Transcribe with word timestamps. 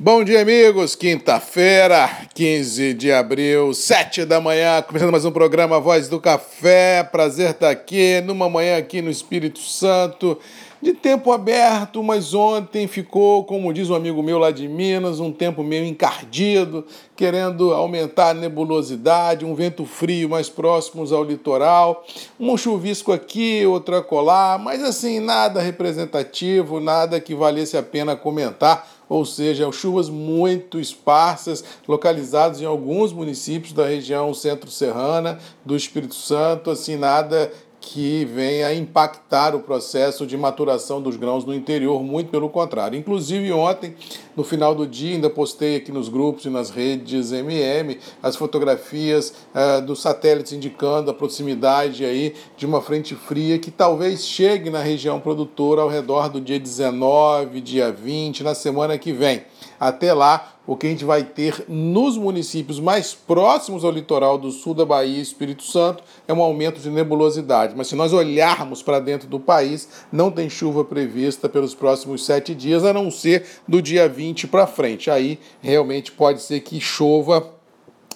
Bom 0.00 0.22
dia, 0.22 0.42
amigos. 0.42 0.94
Quinta-feira, 0.94 2.08
15 2.32 2.94
de 2.94 3.10
abril, 3.10 3.74
7 3.74 4.24
da 4.24 4.40
manhã, 4.40 4.80
começando 4.80 5.10
mais 5.10 5.24
um 5.24 5.32
programa 5.32 5.80
Voz 5.80 6.08
do 6.08 6.20
Café. 6.20 7.02
Prazer 7.02 7.50
estar 7.50 7.68
aqui 7.68 8.20
numa 8.20 8.48
manhã 8.48 8.78
aqui 8.78 9.02
no 9.02 9.10
Espírito 9.10 9.58
Santo, 9.58 10.38
de 10.80 10.92
tempo 10.92 11.32
aberto, 11.32 12.00
mas 12.00 12.32
ontem 12.32 12.86
ficou, 12.86 13.42
como 13.42 13.72
diz 13.72 13.90
um 13.90 13.94
amigo 13.96 14.22
meu 14.22 14.38
lá 14.38 14.52
de 14.52 14.68
Minas, 14.68 15.18
um 15.18 15.32
tempo 15.32 15.64
meio 15.64 15.84
encardido, 15.84 16.86
querendo 17.16 17.74
aumentar 17.74 18.28
a 18.28 18.34
nebulosidade, 18.34 19.44
um 19.44 19.56
vento 19.56 19.84
frio 19.84 20.28
mais 20.28 20.48
próximos 20.48 21.10
ao 21.10 21.24
litoral, 21.24 22.06
um 22.38 22.56
chuvisco 22.56 23.10
aqui, 23.10 23.66
outro 23.66 23.96
acolá, 23.96 24.58
mas 24.62 24.80
assim, 24.80 25.18
nada 25.18 25.60
representativo, 25.60 26.78
nada 26.78 27.18
que 27.18 27.34
valesse 27.34 27.76
a 27.76 27.82
pena 27.82 28.14
comentar 28.14 28.97
ou 29.08 29.24
seja, 29.24 29.70
chuvas 29.72 30.08
muito 30.08 30.78
esparsas, 30.78 31.64
localizadas 31.86 32.60
em 32.60 32.66
alguns 32.66 33.12
municípios 33.12 33.72
da 33.72 33.86
região 33.86 34.34
centro-serrana 34.34 35.38
do 35.64 35.76
Espírito 35.76 36.14
Santo, 36.14 36.70
assim, 36.70 36.96
nada 36.96 37.50
que 37.80 38.24
venha 38.24 38.74
impactar 38.74 39.54
o 39.54 39.60
processo 39.60 40.26
de 40.26 40.36
maturação 40.36 41.00
dos 41.00 41.16
grãos 41.16 41.44
no 41.44 41.54
interior, 41.54 42.02
muito 42.02 42.30
pelo 42.30 42.48
contrário. 42.48 42.98
Inclusive, 42.98 43.52
ontem, 43.52 43.94
no 44.36 44.44
final 44.44 44.74
do 44.74 44.86
dia, 44.86 45.14
ainda 45.14 45.30
postei 45.30 45.76
aqui 45.76 45.92
nos 45.92 46.08
grupos 46.08 46.44
e 46.44 46.50
nas 46.50 46.70
redes 46.70 47.32
MM 47.32 47.98
as 48.22 48.36
fotografias 48.36 49.32
uh, 49.54 49.80
dos 49.80 50.02
satélites 50.02 50.52
indicando 50.52 51.10
a 51.10 51.14
proximidade 51.14 52.04
aí 52.04 52.34
de 52.56 52.66
uma 52.66 52.80
frente 52.80 53.14
fria 53.14 53.58
que 53.58 53.70
talvez 53.70 54.26
chegue 54.26 54.70
na 54.70 54.80
região 54.80 55.20
produtora 55.20 55.82
ao 55.82 55.88
redor 55.88 56.28
do 56.28 56.40
dia 56.40 56.58
19, 56.58 57.60
dia 57.60 57.92
20, 57.92 58.42
na 58.42 58.54
semana 58.54 58.98
que 58.98 59.12
vem. 59.12 59.42
Até 59.78 60.12
lá, 60.12 60.57
o 60.68 60.76
que 60.76 60.86
a 60.86 60.90
gente 60.90 61.04
vai 61.06 61.24
ter 61.24 61.64
nos 61.66 62.18
municípios 62.18 62.78
mais 62.78 63.14
próximos 63.14 63.84
ao 63.84 63.90
litoral 63.90 64.36
do 64.36 64.50
sul 64.50 64.74
da 64.74 64.84
Bahia 64.84 65.16
e 65.16 65.22
Espírito 65.22 65.62
Santo 65.62 66.04
é 66.28 66.32
um 66.34 66.42
aumento 66.42 66.78
de 66.78 66.90
nebulosidade. 66.90 67.72
Mas 67.74 67.86
se 67.86 67.96
nós 67.96 68.12
olharmos 68.12 68.82
para 68.82 69.00
dentro 69.00 69.26
do 69.26 69.40
país, 69.40 69.88
não 70.12 70.30
tem 70.30 70.50
chuva 70.50 70.84
prevista 70.84 71.48
pelos 71.48 71.74
próximos 71.74 72.22
sete 72.22 72.54
dias, 72.54 72.84
a 72.84 72.92
não 72.92 73.10
ser 73.10 73.46
do 73.66 73.80
dia 73.80 74.06
20 74.06 74.46
para 74.46 74.66
frente. 74.66 75.10
Aí 75.10 75.38
realmente 75.62 76.12
pode 76.12 76.42
ser 76.42 76.60
que 76.60 76.78
chova 76.78 77.57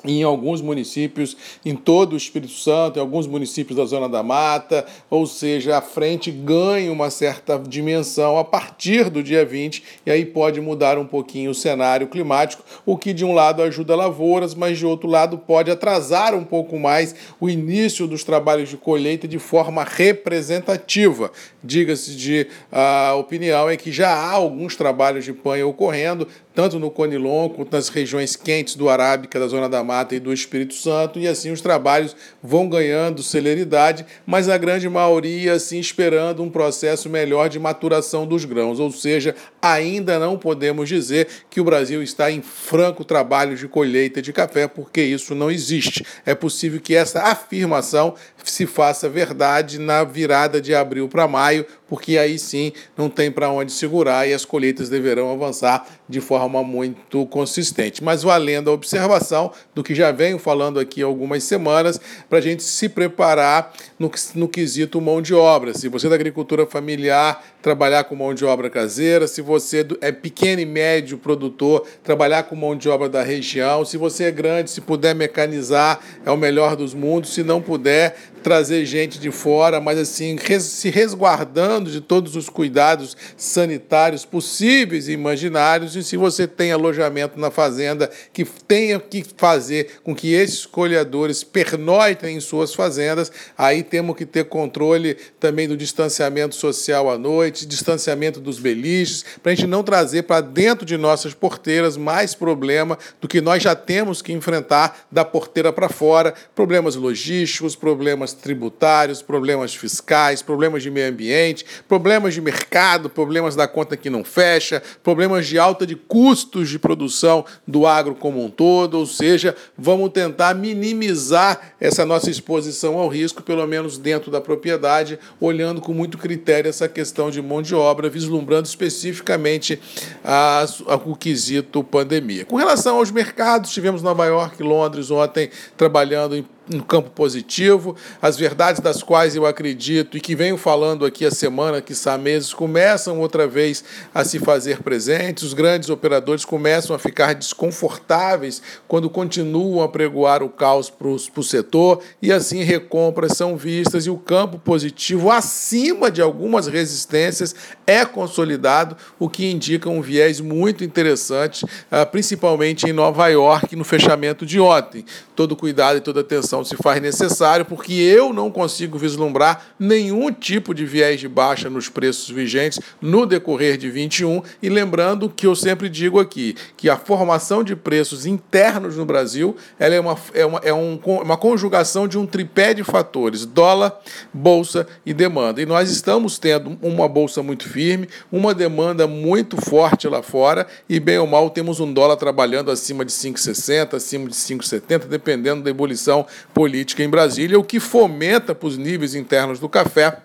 em 0.04 0.22
alguns 0.22 0.60
municípios, 0.60 1.36
em 1.64 1.74
todo 1.74 2.14
o 2.14 2.16
Espírito 2.16 2.52
Santo, 2.52 2.98
em 2.98 3.00
alguns 3.00 3.26
municípios 3.26 3.76
da 3.76 3.84
Zona 3.84 4.08
da 4.08 4.22
Mata, 4.22 4.84
ou 5.08 5.26
seja, 5.26 5.78
a 5.78 5.80
frente 5.80 6.30
ganha 6.30 6.92
uma 6.92 7.10
certa 7.10 7.58
dimensão 7.58 8.38
a 8.38 8.44
partir 8.44 9.08
do 9.08 9.22
dia 9.22 9.44
20, 9.44 9.82
e 10.04 10.10
aí 10.10 10.24
pode 10.24 10.60
mudar 10.60 10.98
um 10.98 11.06
pouquinho 11.06 11.50
o 11.50 11.54
cenário 11.54 12.08
climático, 12.08 12.64
o 12.84 12.96
que 12.96 13.12
de 13.12 13.24
um 13.24 13.32
lado 13.32 13.62
ajuda 13.62 13.94
lavouras, 13.94 14.54
mas 14.54 14.78
de 14.78 14.86
outro 14.86 15.08
lado 15.08 15.38
pode 15.38 15.70
atrasar 15.70 16.34
um 16.34 16.44
pouco 16.44 16.78
mais 16.78 17.14
o 17.40 17.48
início 17.48 18.06
dos 18.06 18.24
trabalhos 18.24 18.68
de 18.68 18.76
colheita 18.76 19.28
de 19.28 19.38
forma 19.38 19.84
representativa. 19.84 21.30
Diga-se 21.62 22.16
de 22.16 22.46
a 22.70 23.14
opinião 23.14 23.70
é 23.70 23.76
que 23.76 23.92
já 23.92 24.10
há 24.10 24.32
alguns 24.32 24.74
trabalhos 24.74 25.24
de 25.24 25.32
panha 25.32 25.66
ocorrendo, 25.66 26.26
tanto 26.54 26.78
no 26.78 26.90
Conilon 26.90 27.48
quanto 27.48 27.72
nas 27.72 27.88
regiões 27.88 28.36
quentes 28.36 28.74
do 28.74 28.88
Arábica, 28.88 29.38
da 29.40 29.46
Zona 29.46 29.68
da 29.68 29.82
Mata 29.82 30.14
e 30.14 30.20
do 30.20 30.32
Espírito 30.32 30.74
Santo, 30.74 31.18
e 31.18 31.26
assim 31.26 31.50
os 31.50 31.60
trabalhos 31.60 32.14
vão 32.42 32.68
ganhando 32.68 33.22
celeridade, 33.22 34.04
mas 34.26 34.48
a 34.48 34.58
grande 34.58 34.88
maioria 34.88 35.54
assim 35.54 35.78
esperando 35.78 36.42
um 36.42 36.50
processo 36.50 37.08
melhor 37.08 37.48
de 37.48 37.58
maturação 37.58 38.26
dos 38.26 38.44
grãos, 38.44 38.78
ou 38.78 38.90
seja, 38.90 39.34
ainda 39.62 40.18
não 40.18 40.36
podemos 40.36 40.88
dizer 40.88 41.28
que 41.48 41.60
o 41.60 41.64
Brasil 41.64 42.02
está 42.02 42.28
em 42.32 42.42
franco 42.42 43.04
trabalho 43.04 43.56
de 43.56 43.68
colheita 43.68 44.20
de 44.20 44.32
café, 44.32 44.66
porque 44.66 45.00
isso 45.00 45.36
não 45.36 45.48
existe. 45.48 46.04
É 46.26 46.34
possível 46.34 46.80
que 46.80 46.96
essa 46.96 47.22
afirmação 47.22 48.16
se 48.42 48.66
faça 48.66 49.08
verdade 49.08 49.78
na 49.78 50.02
virada 50.02 50.60
de 50.60 50.74
abril 50.74 51.08
para 51.08 51.28
maio, 51.28 51.64
porque 51.86 52.18
aí 52.18 52.38
sim 52.38 52.72
não 52.96 53.08
tem 53.08 53.30
para 53.30 53.50
onde 53.50 53.70
segurar 53.70 54.26
e 54.26 54.34
as 54.34 54.44
colheitas 54.44 54.88
deverão 54.88 55.30
avançar 55.30 55.86
de 56.08 56.20
forma 56.20 56.62
muito 56.64 57.24
consistente. 57.26 58.02
Mas 58.02 58.22
valendo 58.22 58.68
a 58.68 58.72
observação 58.72 59.52
do 59.74 59.84
que 59.84 59.94
já 59.94 60.10
venho 60.10 60.38
falando 60.38 60.80
aqui 60.80 61.02
algumas 61.02 61.44
semanas, 61.44 62.00
para 62.28 62.38
a 62.38 62.42
gente 62.42 62.62
se 62.64 62.88
preparar 62.88 63.72
no, 63.98 64.10
no 64.34 64.48
quesito 64.48 65.00
mão 65.00 65.22
de 65.22 65.34
obra. 65.34 65.72
Se 65.72 65.88
você 65.88 66.06
é 66.06 66.10
da 66.10 66.16
agricultura 66.16 66.66
familiar, 66.66 67.44
trabalhar 67.62 68.04
com 68.04 68.16
mão 68.16 68.34
de 68.34 68.44
obra 68.44 68.68
caseira, 68.68 69.28
se 69.28 69.40
você 69.40 69.86
é 70.00 70.10
pequeno 70.10 70.60
e 70.60 70.66
médio 70.66 71.16
produtor, 71.16 71.86
trabalhar 72.02 72.42
com 72.42 72.56
mão 72.56 72.76
de 72.76 72.88
obra 72.88 73.08
da 73.08 73.22
região, 73.22 73.84
se 73.84 73.96
você 73.96 74.24
é 74.24 74.30
grande, 74.30 74.70
se 74.70 74.80
puder 74.80 75.14
mecanizar, 75.14 76.00
é 76.26 76.30
o 76.30 76.36
melhor 76.36 76.74
dos 76.74 76.92
mundos, 76.92 77.32
se 77.32 77.42
não 77.42 77.62
puder, 77.62 78.16
trazer 78.42 78.84
gente 78.84 79.18
de 79.18 79.30
fora, 79.30 79.80
mas 79.80 79.98
assim, 79.98 80.36
res, 80.36 80.64
se 80.64 80.90
resguardando 80.90 81.90
de 81.90 82.00
todos 82.00 82.36
os 82.36 82.48
cuidados 82.48 83.16
sanitários 83.36 84.24
possíveis 84.24 85.08
e 85.08 85.12
imaginários. 85.12 85.96
E 85.96 86.02
se 86.02 86.16
você 86.16 86.46
tem 86.46 86.72
alojamento 86.72 87.38
na 87.38 87.50
fazenda, 87.50 88.10
que 88.32 88.44
tenha 88.44 88.98
que 88.98 89.24
fazer 89.36 90.00
com 90.02 90.14
que 90.14 90.34
esses 90.34 90.66
colhedores 90.66 91.44
pernoitem 91.44 92.36
em 92.36 92.40
suas 92.40 92.74
fazendas, 92.74 93.30
aí 93.56 93.82
temos 93.82 94.16
que 94.16 94.26
ter 94.26 94.44
controle 94.44 95.16
também 95.38 95.68
do 95.68 95.76
distanciamento 95.76 96.54
social 96.54 97.08
à 97.08 97.16
noite, 97.16 97.51
distanciamento 97.52 98.40
dos 98.40 98.58
beliches, 98.58 99.24
para 99.42 99.52
a 99.52 99.54
gente 99.54 99.66
não 99.66 99.82
trazer 99.82 100.22
para 100.22 100.40
dentro 100.40 100.86
de 100.86 100.96
nossas 100.96 101.34
porteiras 101.34 101.96
mais 101.96 102.34
problema 102.34 102.98
do 103.20 103.28
que 103.28 103.40
nós 103.40 103.62
já 103.62 103.74
temos 103.74 104.22
que 104.22 104.32
enfrentar 104.32 105.06
da 105.10 105.24
porteira 105.24 105.72
para 105.72 105.88
fora, 105.88 106.34
problemas 106.54 106.94
logísticos, 106.94 107.76
problemas 107.76 108.22
problemas 108.22 108.32
tributários, 108.32 109.22
problemas 109.22 109.74
fiscais, 109.74 110.42
problemas 110.42 110.82
de 110.82 110.90
meio 110.90 111.08
ambiente, 111.08 111.64
problemas 111.88 112.34
de 112.34 112.40
mercado, 112.40 113.10
problemas 113.10 113.56
da 113.56 113.66
conta 113.66 113.96
que 113.96 114.08
não 114.08 114.24
fecha, 114.24 114.82
problemas 115.02 115.46
de 115.46 115.58
alta 115.58 115.86
de 115.86 115.96
custos 115.96 116.68
de 116.68 116.78
produção 116.78 117.44
do 117.66 117.86
agro 117.86 118.14
como 118.14 118.44
um 118.44 118.50
todo, 118.50 118.98
ou 118.98 119.06
seja, 119.06 119.56
vamos 119.76 120.10
tentar 120.10 120.54
minimizar 120.54 121.74
essa 121.80 122.06
nossa 122.06 122.30
exposição 122.30 122.98
ao 122.98 123.08
risco, 123.08 123.42
pelo 123.42 123.66
menos 123.66 123.98
dentro 123.98 124.30
da 124.30 124.40
propriedade, 124.40 125.18
olhando 125.40 125.80
com 125.80 125.92
muito 125.92 126.16
critério 126.16 126.68
essa 126.68 126.88
questão 126.88 127.30
de 127.30 127.41
mão 127.42 127.60
de 127.60 127.74
obra, 127.74 128.08
vislumbrando 128.08 128.66
especificamente 128.66 129.80
a, 130.24 130.64
a, 130.86 130.94
o 130.94 131.16
quesito 131.16 131.82
pandemia. 131.82 132.44
Com 132.44 132.56
relação 132.56 132.96
aos 132.96 133.10
mercados, 133.10 133.72
tivemos 133.72 134.02
Nova 134.02 134.24
York 134.26 134.56
e 134.60 134.62
Londres 134.64 135.10
ontem 135.10 135.50
trabalhando 135.76 136.36
em 136.36 136.46
no 136.68 136.82
campo 136.82 137.10
positivo, 137.10 137.96
as 138.20 138.36
verdades 138.36 138.80
das 138.80 139.02
quais 139.02 139.34
eu 139.34 139.44
acredito 139.44 140.16
e 140.16 140.20
que 140.20 140.34
venho 140.34 140.56
falando 140.56 141.04
aqui 141.04 141.24
a 141.24 141.30
semana, 141.30 141.80
que 141.80 141.92
há 142.06 142.16
meses, 142.16 142.54
começam 142.54 143.20
outra 143.20 143.46
vez 143.46 143.84
a 144.14 144.24
se 144.24 144.38
fazer 144.38 144.82
presentes, 144.82 145.42
os 145.42 145.54
grandes 145.54 145.90
operadores 145.90 146.44
começam 146.44 146.94
a 146.94 146.98
ficar 146.98 147.34
desconfortáveis 147.34 148.62
quando 148.86 149.10
continuam 149.10 149.82
a 149.82 149.88
pregoar 149.88 150.42
o 150.42 150.48
caos 150.48 150.88
para 150.88 151.08
o 151.08 151.42
setor 151.42 152.00
e 152.20 152.32
assim 152.32 152.62
recompras 152.62 153.32
são 153.36 153.56
vistas 153.56 154.06
e 154.06 154.10
o 154.10 154.16
campo 154.16 154.58
positivo, 154.58 155.30
acima 155.30 156.10
de 156.10 156.22
algumas 156.22 156.66
resistências, 156.66 157.54
é 157.86 158.04
consolidado, 158.04 158.96
o 159.18 159.28
que 159.28 159.50
indica 159.50 159.88
um 159.88 160.00
viés 160.00 160.40
muito 160.40 160.84
interessante, 160.84 161.64
ah, 161.90 162.06
principalmente 162.06 162.88
em 162.88 162.92
Nova 162.92 163.26
York, 163.28 163.74
no 163.74 163.84
fechamento 163.84 164.46
de 164.46 164.60
ontem. 164.60 165.04
Todo 165.34 165.56
cuidado 165.56 165.98
e 165.98 166.00
toda 166.00 166.20
atenção 166.20 166.51
se 166.62 166.76
faz 166.76 167.00
necessário, 167.00 167.64
porque 167.64 167.94
eu 167.94 168.32
não 168.32 168.50
consigo 168.50 168.98
vislumbrar 168.98 169.64
nenhum 169.78 170.30
tipo 170.30 170.74
de 170.74 170.84
viés 170.84 171.18
de 171.18 171.28
baixa 171.28 171.70
nos 171.70 171.88
preços 171.88 172.28
vigentes 172.28 172.78
no 173.00 173.24
decorrer 173.24 173.78
de 173.78 173.90
21. 173.90 174.42
E 174.62 174.68
lembrando 174.68 175.30
que 175.30 175.46
eu 175.46 175.56
sempre 175.56 175.88
digo 175.88 176.20
aqui, 176.20 176.54
que 176.76 176.90
a 176.90 176.96
formação 176.96 177.64
de 177.64 177.74
preços 177.74 178.26
internos 178.26 178.96
no 178.96 179.06
Brasil 179.06 179.56
ela 179.78 179.94
é, 179.94 180.00
uma, 180.00 180.18
é, 180.34 180.44
uma, 180.46 180.58
é 180.58 180.74
um, 180.74 181.00
uma 181.04 181.36
conjugação 181.36 182.06
de 182.06 182.18
um 182.18 182.26
tripé 182.26 182.74
de 182.74 182.84
fatores: 182.84 183.46
dólar, 183.46 183.98
bolsa 184.32 184.86
e 185.06 185.14
demanda. 185.14 185.62
E 185.62 185.66
nós 185.66 185.90
estamos 185.90 186.38
tendo 186.38 186.78
uma 186.82 187.08
bolsa 187.08 187.42
muito 187.42 187.68
firme, 187.68 188.08
uma 188.30 188.54
demanda 188.54 189.06
muito 189.06 189.56
forte 189.56 190.06
lá 190.08 190.22
fora, 190.22 190.66
e 190.88 191.00
bem 191.00 191.18
ou 191.18 191.26
mal 191.26 191.48
temos 191.50 191.80
um 191.80 191.92
dólar 191.92 192.16
trabalhando 192.16 192.70
acima 192.70 193.04
de 193.04 193.12
5,60, 193.12 193.94
acima 193.94 194.28
de 194.28 194.34
5,70, 194.34 195.06
dependendo 195.06 195.62
da 195.62 195.70
ebulição 195.70 196.26
política 196.52 197.02
em 197.02 197.08
Brasília, 197.08 197.58
o 197.58 197.64
que 197.64 197.80
fomenta 197.80 198.54
para 198.54 198.68
os 198.68 198.76
níveis 198.76 199.14
internos 199.14 199.58
do 199.58 199.68
café 199.68 200.18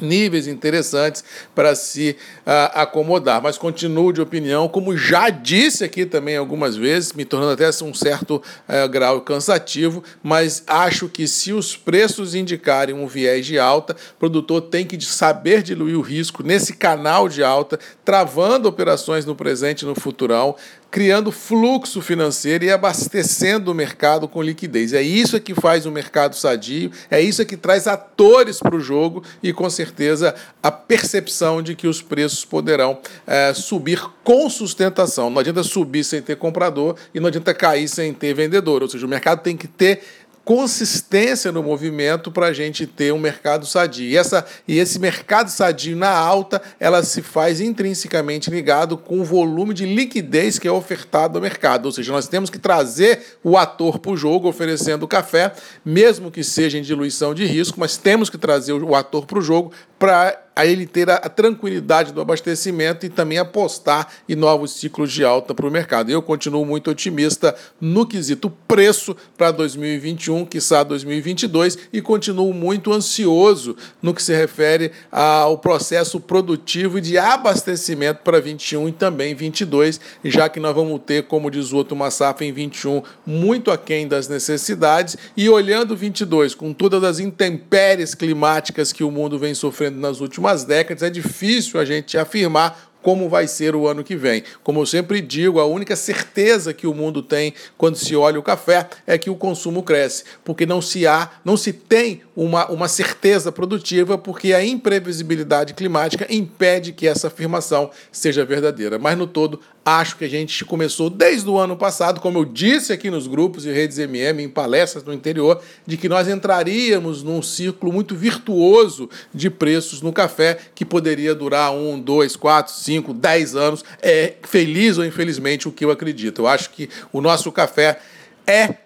níveis 0.00 0.46
interessantes 0.46 1.24
para 1.54 1.74
se 1.74 2.16
uh, 2.40 2.72
acomodar. 2.74 3.42
Mas 3.42 3.58
continuo 3.58 4.12
de 4.12 4.20
opinião, 4.20 4.68
como 4.68 4.96
já 4.96 5.30
disse 5.30 5.84
aqui 5.84 6.06
também 6.06 6.36
algumas 6.36 6.76
vezes, 6.76 7.12
me 7.12 7.24
tornando 7.24 7.52
até 7.52 7.68
um 7.84 7.94
certo 7.94 8.36
uh, 8.36 8.88
grau 8.88 9.20
cansativo, 9.22 10.02
mas 10.22 10.62
acho 10.66 11.08
que 11.08 11.26
se 11.26 11.52
os 11.52 11.76
preços 11.76 12.34
indicarem 12.34 12.94
um 12.94 13.06
viés 13.06 13.46
de 13.46 13.58
alta, 13.58 13.94
o 13.94 14.18
produtor 14.18 14.62
tem 14.62 14.86
que 14.86 15.00
saber 15.04 15.62
diluir 15.62 15.96
o 15.96 16.02
risco 16.02 16.42
nesse 16.42 16.74
canal 16.74 17.28
de 17.28 17.42
alta, 17.42 17.78
travando 18.04 18.68
operações 18.68 19.24
no 19.24 19.34
presente 19.34 19.82
e 19.82 19.86
no 19.86 19.94
futurão, 19.94 20.56
criando 20.90 21.30
fluxo 21.30 22.02
financeiro 22.02 22.64
e 22.64 22.70
abastecendo 22.70 23.70
o 23.70 23.74
mercado 23.74 24.26
com 24.26 24.42
liquidez. 24.42 24.92
É 24.92 25.00
isso 25.00 25.40
que 25.40 25.54
faz 25.54 25.86
o 25.86 25.90
mercado 25.90 26.34
sadio, 26.34 26.90
é 27.10 27.20
isso 27.20 27.44
que 27.46 27.56
traz 27.56 27.86
atores 27.86 28.58
para 28.58 28.74
o 28.74 28.80
jogo 28.80 29.22
e, 29.42 29.52
com 29.52 29.70
certeza, 29.70 30.34
a 30.62 30.70
percepção 30.70 31.62
de 31.62 31.74
que 31.74 31.86
os 31.86 32.02
preços 32.02 32.44
poderão 32.44 32.98
é, 33.26 33.54
subir 33.54 34.02
com 34.24 34.50
sustentação. 34.50 35.30
Não 35.30 35.38
adianta 35.38 35.62
subir 35.62 36.04
sem 36.04 36.20
ter 36.20 36.36
comprador 36.36 36.96
e 37.14 37.20
não 37.20 37.28
adianta 37.28 37.54
cair 37.54 37.88
sem 37.88 38.12
ter 38.12 38.34
vendedor. 38.34 38.82
Ou 38.82 38.88
seja, 38.88 39.06
o 39.06 39.08
mercado 39.08 39.42
tem 39.42 39.56
que 39.56 39.68
ter 39.68 40.02
consistência 40.44 41.52
no 41.52 41.62
movimento 41.62 42.30
para 42.30 42.46
a 42.46 42.52
gente 42.52 42.86
ter 42.86 43.12
um 43.12 43.18
mercado 43.18 43.66
sadio. 43.66 44.06
E, 44.06 44.16
essa, 44.16 44.44
e 44.66 44.78
esse 44.78 44.98
mercado 44.98 45.48
sadio 45.48 45.96
na 45.96 46.10
alta, 46.10 46.60
ela 46.78 47.02
se 47.02 47.22
faz 47.22 47.60
intrinsecamente 47.60 48.50
ligado 48.50 48.96
com 48.96 49.20
o 49.20 49.24
volume 49.24 49.74
de 49.74 49.86
liquidez 49.86 50.58
que 50.58 50.66
é 50.66 50.72
ofertado 50.72 51.38
ao 51.38 51.42
mercado. 51.42 51.86
Ou 51.86 51.92
seja, 51.92 52.12
nós 52.12 52.28
temos 52.28 52.50
que 52.50 52.58
trazer 52.58 53.38
o 53.44 53.56
ator 53.56 53.98
para 53.98 54.10
o 54.12 54.16
jogo 54.16 54.48
oferecendo 54.48 55.06
café, 55.06 55.52
mesmo 55.84 56.30
que 56.30 56.42
seja 56.42 56.78
em 56.78 56.82
diluição 56.82 57.34
de 57.34 57.44
risco, 57.44 57.78
mas 57.78 57.96
temos 57.96 58.30
que 58.30 58.38
trazer 58.38 58.72
o 58.72 58.94
ator 58.94 59.26
para 59.26 59.38
o 59.38 59.42
jogo 59.42 59.72
para 59.98 60.49
a 60.54 60.66
ele 60.66 60.86
ter 60.86 61.08
a, 61.08 61.18
tranquilidade 61.28 62.12
do 62.12 62.20
abastecimento 62.20 63.06
e 63.06 63.08
também 63.08 63.38
apostar 63.38 64.08
em 64.28 64.34
novos 64.34 64.72
ciclos 64.72 65.12
de 65.12 65.24
alta 65.24 65.54
para 65.54 65.66
o 65.66 65.70
mercado. 65.70 66.10
Eu 66.10 66.20
continuo 66.20 66.64
muito 66.66 66.90
otimista 66.90 67.54
no 67.80 68.06
quesito 68.06 68.50
preço 68.66 69.16
para 69.38 69.50
2021, 69.52 70.44
quiçá 70.44 70.82
2022, 70.82 71.78
e 71.92 72.02
continuo 72.02 72.52
muito 72.52 72.92
ansioso 72.92 73.76
no 74.02 74.12
que 74.12 74.22
se 74.22 74.34
refere 74.34 74.92
ao 75.10 75.56
processo 75.56 76.20
produtivo 76.20 77.00
de 77.00 77.16
abastecimento 77.16 78.20
para 78.22 78.40
21 78.40 78.88
e 78.88 78.92
também 78.92 79.34
22, 79.34 80.00
já 80.24 80.48
que 80.48 80.60
nós 80.60 80.74
vamos 80.74 81.00
ter, 81.06 81.26
como 81.26 81.50
diz 81.50 81.72
o 81.72 81.76
outro, 81.76 81.94
uma 81.94 82.10
safra 82.10 82.44
em 82.44 82.52
21 82.52 83.02
muito 83.24 83.70
aquém 83.70 84.06
das 84.06 84.28
necessidades 84.28 85.16
e 85.36 85.48
olhando 85.48 85.96
22 85.96 86.54
com 86.54 86.72
todas 86.72 87.02
as 87.04 87.18
intempéries 87.18 88.14
climáticas 88.14 88.92
que 88.92 89.04
o 89.04 89.10
mundo 89.10 89.38
vem 89.38 89.54
sofrendo 89.54 89.98
nas 89.98 90.20
últimas 90.20 90.39
últimas 90.40 90.64
décadas, 90.64 91.02
é 91.02 91.10
difícil 91.10 91.78
a 91.78 91.84
gente 91.84 92.16
afirmar 92.16 92.90
como 93.02 93.28
vai 93.28 93.46
ser 93.46 93.74
o 93.74 93.86
ano 93.86 94.02
que 94.02 94.16
vem. 94.16 94.42
Como 94.62 94.80
eu 94.80 94.86
sempre 94.86 95.20
digo, 95.20 95.60
a 95.60 95.66
única 95.66 95.94
certeza 95.96 96.72
que 96.72 96.86
o 96.86 96.94
mundo 96.94 97.22
tem 97.22 97.54
quando 97.76 97.96
se 97.96 98.16
olha 98.16 98.38
o 98.38 98.42
café 98.42 98.88
é 99.06 99.16
que 99.18 99.30
o 99.30 99.36
consumo 99.36 99.82
cresce, 99.82 100.24
porque 100.44 100.66
não 100.66 100.82
se 100.82 101.06
há, 101.06 101.30
não 101.44 101.56
se 101.56 101.72
tem 101.72 102.22
uma, 102.42 102.66
uma 102.70 102.88
certeza 102.88 103.52
produtiva, 103.52 104.16
porque 104.16 104.54
a 104.54 104.64
imprevisibilidade 104.64 105.74
climática 105.74 106.26
impede 106.30 106.90
que 106.90 107.06
essa 107.06 107.26
afirmação 107.26 107.90
seja 108.10 108.46
verdadeira. 108.46 108.98
Mas 108.98 109.18
no 109.18 109.26
todo, 109.26 109.60
acho 109.84 110.16
que 110.16 110.24
a 110.24 110.28
gente 110.28 110.64
começou 110.64 111.10
desde 111.10 111.50
o 111.50 111.58
ano 111.58 111.76
passado, 111.76 112.18
como 112.18 112.38
eu 112.38 112.46
disse 112.46 112.94
aqui 112.94 113.10
nos 113.10 113.26
grupos 113.26 113.66
e 113.66 113.70
redes 113.70 113.98
MM, 113.98 114.42
em 114.42 114.48
palestras 114.48 115.04
no 115.04 115.12
interior, 115.12 115.60
de 115.86 115.98
que 115.98 116.08
nós 116.08 116.28
entraríamos 116.28 117.22
num 117.22 117.42
ciclo 117.42 117.92
muito 117.92 118.16
virtuoso 118.16 119.10
de 119.34 119.50
preços 119.50 120.00
no 120.00 120.10
café 120.10 120.56
que 120.74 120.86
poderia 120.86 121.34
durar 121.34 121.72
um, 121.72 122.00
dois, 122.00 122.36
quatro, 122.36 122.72
cinco 122.72 123.10
5, 123.10 123.14
10 123.14 123.56
anos, 123.56 123.84
é 124.00 124.34
feliz 124.42 124.96
ou 124.96 125.04
infelizmente 125.04 125.68
o 125.68 125.72
que 125.72 125.84
eu 125.84 125.90
acredito. 125.90 126.42
Eu 126.42 126.46
acho 126.46 126.70
que 126.70 126.88
o 127.12 127.20
nosso 127.20 127.52
café 127.52 128.00
é 128.46 128.76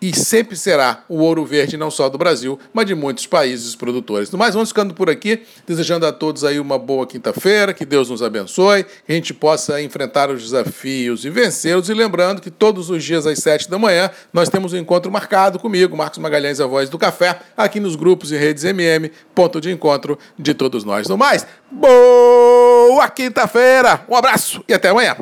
e 0.00 0.16
sempre 0.16 0.56
será 0.56 1.04
o 1.08 1.18
ouro 1.18 1.44
verde 1.44 1.76
não 1.76 1.90
só 1.90 2.08
do 2.08 2.16
Brasil, 2.16 2.58
mas 2.72 2.86
de 2.86 2.94
muitos 2.94 3.26
países 3.26 3.74
produtores. 3.74 4.30
No 4.30 4.38
mais, 4.38 4.54
vamos 4.54 4.70
ficando 4.70 4.94
por 4.94 5.10
aqui, 5.10 5.42
desejando 5.66 6.06
a 6.06 6.12
todos 6.12 6.42
aí 6.44 6.58
uma 6.58 6.78
boa 6.78 7.06
quinta-feira, 7.06 7.74
que 7.74 7.84
Deus 7.84 8.08
nos 8.08 8.22
abençoe, 8.22 8.84
que 8.84 9.12
a 9.12 9.12
gente 9.12 9.34
possa 9.34 9.80
enfrentar 9.82 10.30
os 10.30 10.42
desafios 10.42 11.24
e 11.24 11.30
vencê-los. 11.30 11.88
E 11.88 11.94
lembrando 11.94 12.40
que 12.40 12.50
todos 12.50 12.88
os 12.88 13.04
dias 13.04 13.26
às 13.26 13.38
sete 13.38 13.68
da 13.68 13.78
manhã 13.78 14.10
nós 14.32 14.48
temos 14.48 14.72
um 14.72 14.76
encontro 14.76 15.10
marcado 15.10 15.58
comigo, 15.58 15.96
Marcos 15.96 16.18
Magalhães, 16.18 16.60
a 16.60 16.66
voz 16.66 16.88
do 16.88 16.98
café, 16.98 17.40
aqui 17.56 17.78
nos 17.78 17.96
grupos 17.96 18.32
e 18.32 18.36
redes 18.36 18.64
MM, 18.64 19.10
ponto 19.34 19.60
de 19.60 19.70
encontro 19.70 20.18
de 20.38 20.54
todos 20.54 20.84
nós. 20.84 21.08
No 21.08 21.18
mais, 21.18 21.46
boa 21.70 23.08
quinta-feira, 23.08 24.04
um 24.08 24.16
abraço 24.16 24.64
e 24.68 24.72
até 24.72 24.88
amanhã. 24.88 25.16